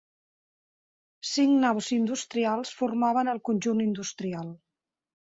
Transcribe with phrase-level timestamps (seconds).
[1.33, 4.55] Cinc naus industrials formaven el conjunt industrial.